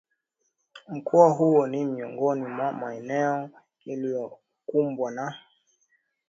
[0.87, 3.49] Mkoa huo ni miongoni mwa maeneo
[3.85, 5.35] yaliyokumbwa na